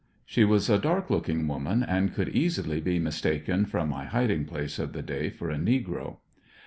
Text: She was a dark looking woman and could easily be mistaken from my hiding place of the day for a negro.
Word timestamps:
She 0.25 0.43
was 0.43 0.67
a 0.67 0.79
dark 0.79 1.11
looking 1.11 1.47
woman 1.47 1.83
and 1.83 2.11
could 2.15 2.29
easily 2.29 2.81
be 2.81 2.97
mistaken 2.97 3.65
from 3.67 3.89
my 3.89 4.05
hiding 4.05 4.45
place 4.45 4.79
of 4.79 4.93
the 4.93 5.03
day 5.03 5.29
for 5.29 5.51
a 5.51 5.57
negro. 5.57 6.17